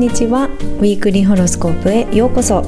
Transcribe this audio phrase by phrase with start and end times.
[0.00, 0.44] んにちは。
[0.44, 2.62] ウィークリーホロスコープへようこそ。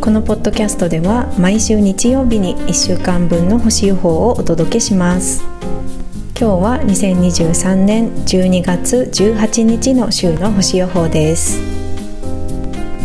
[0.00, 5.44] このポッドキャストでは毎週日曜日に1週間分の星予報をお届けします。
[6.40, 11.60] 今日は2023年12月18日の週の星予報です。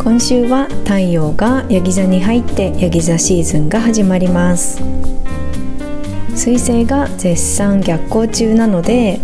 [0.02, 4.82] 今週は太陽がヤギ座に入ってヤギ座シーズンが始まります。
[6.38, 9.20] 水星が絶賛逆行中なので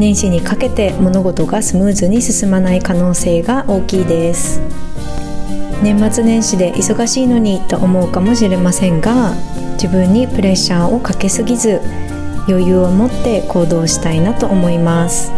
[0.00, 4.58] 年始にかけて物事がスムーズに進まない可能性が大きいです。
[5.82, 9.34] 年末年始で忙しいのにと思うかもしれませんが
[9.74, 11.82] 自分にプレッシャーをかけすぎず
[12.48, 15.32] 余裕を持って行動したいなと思います。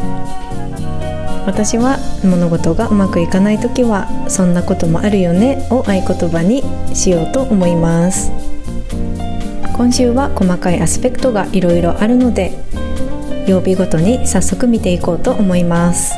[1.44, 6.62] 私は物事がうまくいかない時はそんなこともあるよねを合言葉に
[6.94, 8.30] しようと思います。
[9.72, 12.52] 今週は細かいアスペクトがいろいろあるので
[13.50, 16.14] 曜日ごとに早速見ていこうと思います。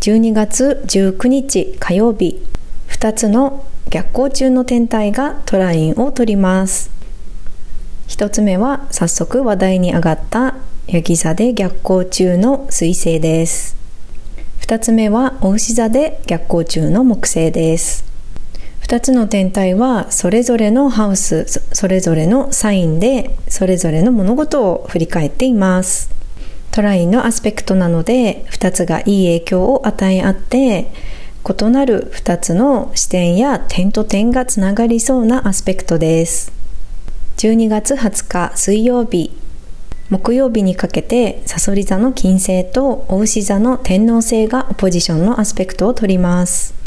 [0.00, 2.46] 12月19日火曜日。
[2.88, 6.90] 2つの逆行中の天体がトラインを取ります。
[8.08, 13.76] 1つ目は早速話題に上がったヤギ座で逆行中の水星です。
[14.60, 18.09] 2つ目は牡牛座で逆行中の木星です。
[18.82, 26.10] 2つの天体はそれぞれのハウスそれぞれのサインでそれぞれの物事を振り返っています。
[26.72, 30.92] トラインのアスペクトなので2つがいい影響を与え合って
[31.48, 36.52] 異なる2つの視点や点と点がつながりそうなアスペクトです。
[37.38, 39.36] 12月20日水曜日
[40.10, 46.79] 木曜日にかけてサソリ座の金星と牡牛座の天王星がオポジションのアスペクトを取ります。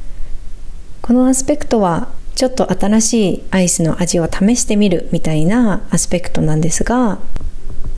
[1.03, 7.19] このアスペクトはちょっと新しいアイスの味を試してみるみたいなアスペクトなんですが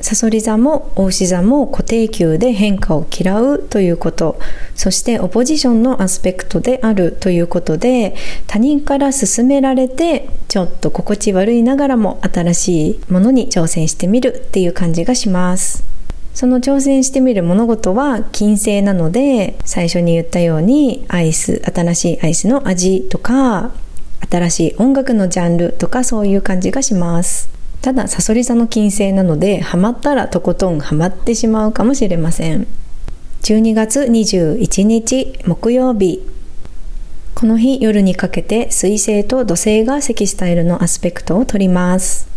[0.01, 4.39] さそり座も牡牛座も固定球で変化を嫌うということ
[4.73, 8.15] そしてオポジションのアスペクトであるということで
[8.47, 15.94] 他人から勧められてちょっと心地悪いながらも新しいものに挑戦してみるっていう感じがします。
[16.35, 23.71] その挑戦してみる物事は金星なので最初に言ったようにアイス新しいアイスの味とか
[24.29, 27.49] 新しい音楽のジャンルとかそういう感じがします。
[27.81, 32.67] ただサソリ座の金星なのでハマったらとことんハマってしまうかもしれません。
[33.43, 36.21] 12月21日木曜日。
[37.33, 42.34] この日夜にかけて水星と土星が積スタイルのアスペクトを取ります。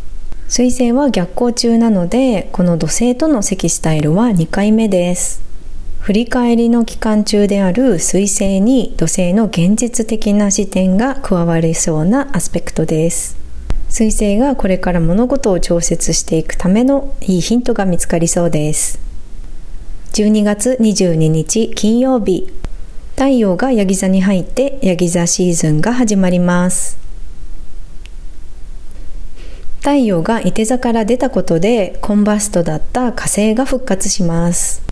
[0.48, 5.42] 水星は逆行中なのでこの土星との積スタイルは2回目です。
[6.00, 13.36] 振り返りの期間中である水星に土星の現実的な視点が加わりそうなアスペクトです。
[13.90, 18.98] 水星がこれから物事を調節していくためのいいヒントが見つかりそうです。
[20.14, 22.50] 12月22日金曜日。
[23.16, 27.07] 太陽がヤギ座に入ってヤギ座シーズンが始まります。
[29.88, 34.82] 太陽がいて座から出たことでコンバストだった火星が復活します。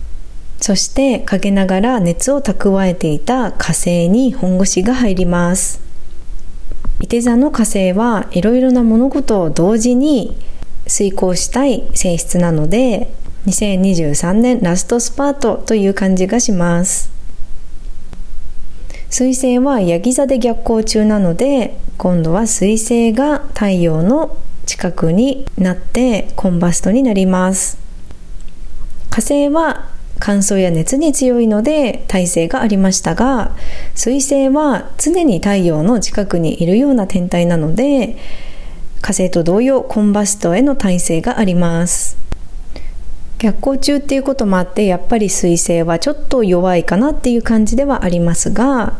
[0.59, 5.79] そして陰ながら熱を蓄えていた火星に本腰が入ります。
[6.99, 10.35] いて座の火星はいろいろな物事を同時に
[10.87, 13.13] 遂行したい性質なので
[13.45, 17.11] 2023年ラストスパートという感じがします。
[19.11, 24.35] 水星はヤギ座で逆行中なので今度は水星が太陽の
[24.67, 27.79] 近くになってコンバストになります。
[29.09, 29.89] 火星は
[30.19, 33.55] 乾燥や熱に強いので耐性がありましたが
[33.95, 38.17] 水星は常に太陽の近くにいるような天体なので
[39.01, 42.17] 火星と同様コンバストへの耐性があります。
[43.39, 48.99] 逆行中っていうこともあってやっぱり水星はちょっと弱いかなっていう感じではありますが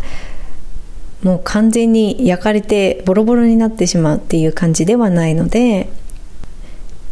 [1.23, 5.89] もう完全に焼かれてボロボロになってしまうっていう感じではないので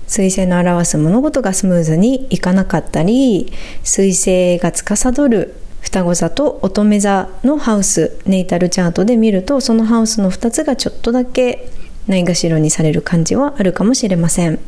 [0.08, 3.52] 彗星の表す物事がスムーズにいかなかったり
[3.84, 11.70] 彗星が司る双子座と乙女座のハウスネイタルチャートで見るとそのハウスの2つがちょっとだけ
[12.08, 14.60] ないがしろにされる感じはあるかもしれません。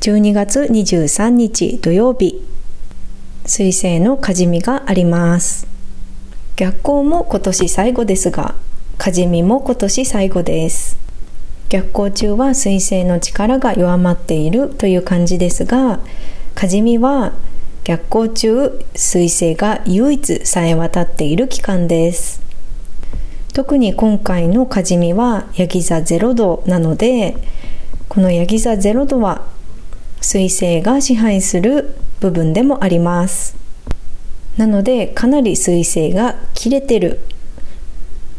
[0.00, 2.44] 12月23日土曜日
[3.44, 5.75] 彗星のかじみがあります。
[6.56, 8.54] 逆行も今年最後ですが、
[8.96, 10.98] かじみも今年最後です。
[11.68, 16.00] 逆行中は水星の力が弱まっているという感じですが、
[16.54, 17.34] かじみは
[17.84, 22.40] 逆行中水星が唯一さえ渡っている期間です。
[23.52, 27.36] 特に今回のかじみはヤギ座0度なので、
[28.08, 29.44] このヤギ座0度は
[30.22, 33.65] 水星が支配する部分でもあります
[34.56, 37.20] なのでかなり水星が切れてる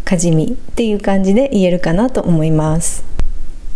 [0.04, 3.04] かじみっていう感じで言えるかなと思います。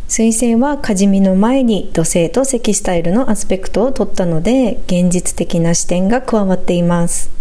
[0.07, 7.31] 水星はかじみの前に土星と石スタイルのアスペクトを取ったので現実的な視点が加わっています。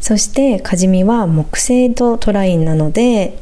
[0.00, 3.38] そしてかじみは木星とトラインなので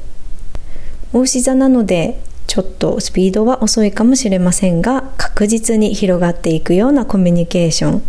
[1.12, 8.02] 大志座なのでちょっとスピードは遅いかもしれませんが確実に広がっていくようなコミュニケーション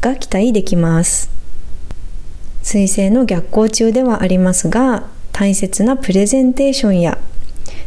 [0.00, 1.35] が期待できます。
[2.66, 7.16] 水星の逆行中ではありますが大切なプレゼンテーションや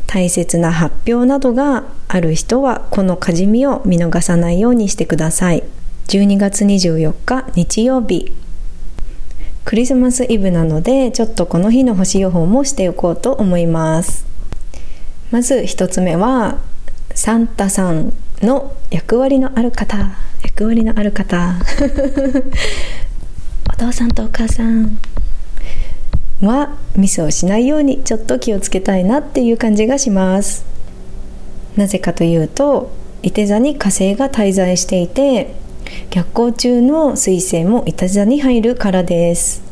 [0.07, 5.63] 大切な発表などがある人はこのかじみを見逃さないようにしてください。
[6.07, 8.31] 12月24日日曜日。
[9.65, 14.25] クリスマスイブなのでちょっとこの日の星予報もしておこうと思います。
[15.29, 16.57] まず1つ目は
[17.13, 20.15] サンタさんの役割のある方。
[20.41, 21.57] 役割のある方。
[23.79, 24.97] 父さんとお母さん。
[26.41, 30.65] はミスをしないようにちょっと気をつけたいなっていう感じがします。
[31.77, 32.91] なぜかというと
[33.23, 35.55] 伊手座に火星が滞在していて
[36.09, 39.63] 逆行中の彗星も伊手座に入るからです。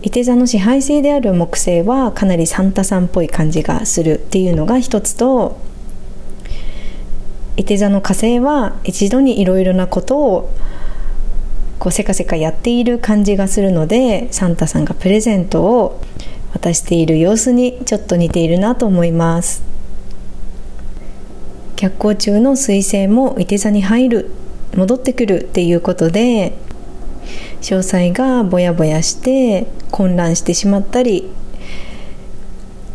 [0.00, 5.60] 伊手座の支配性である木星はかなりサンタさんっぽい感じがするっていうのが一つと
[7.58, 10.50] 伊手座の火星は一度にいろいろなことを
[11.82, 16.00] こうせかせかやっている感じがするのでサンタさんがプレゼントを
[16.52, 19.64] 渡している様子にちょっと似ているなと思います。
[21.74, 24.30] 逆行中の彗星もいて座に入る
[24.76, 26.56] 戻ってくるっていうことで
[27.62, 31.28] 詳細がぼやぼやして混乱してしまったり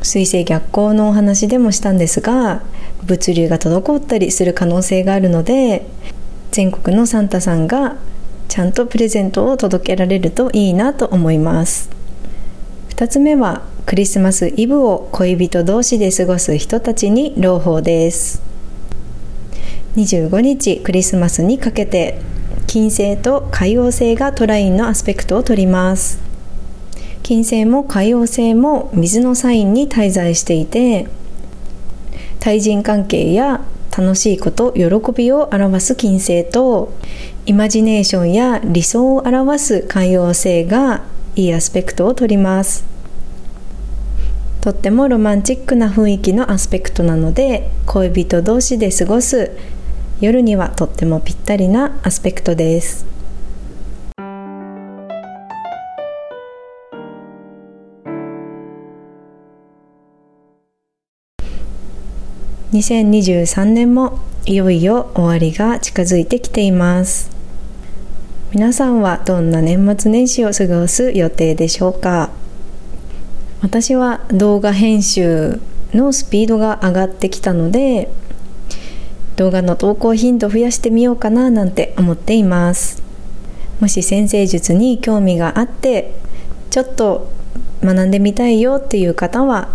[0.01, 2.63] 水星逆行のお話でもしたんですが
[3.03, 5.85] 物流が滞ったりする可能性があるので
[6.51, 7.97] 全国のサンタさんが
[8.47, 11.89] ちゃんとプレゼントを届けられるといいなと思います。
[12.89, 18.41] 2つ目はクリスマスイブを恋人同士で過ごす人たちに朗報です。
[19.95, 22.19] 25日クリスマスにかけて
[22.67, 26.19] 金星と海王星がトラインのアスペクトを取ります。
[27.23, 31.07] 金星も海王星も水のサインに滞在していて
[32.39, 33.61] 対人関係や
[33.97, 36.93] 楽しいこと喜びを表す金星と
[37.47, 42.85] イマジネーションや理想を表す寛容性がいいアスペクトを取ります。
[44.59, 49.51] とってもロマンチックな雰囲気のアスペクトなので恋人同士で過ごす
[50.19, 53.05] 夜にはとってもぴったりなアスペクトです。
[62.73, 67.36] 2023年もいよいよ終わりが近づいてきています。
[68.53, 72.31] 皆さんはどんな年末年始を過ごす予定でしょうか？
[73.61, 75.59] 私は動画編集
[75.93, 78.09] のスピードが上がってきたので
[79.35, 83.03] 動画の投稿頻度増やしてみようかななんて思っています。
[83.81, 86.15] もし先生術に興味があって
[86.69, 87.29] ちょっと
[87.83, 89.69] 学んでみたいよっていう方は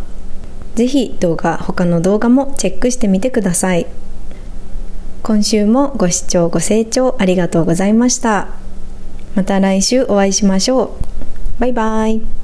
[0.76, 3.86] 是非動画他の動画もチェックしてみてください。
[5.22, 8.61] 今週もご視聴ご清聴ありがとうございました。
[9.34, 10.90] また来週お会いしましょう。
[11.60, 12.41] バイバイ。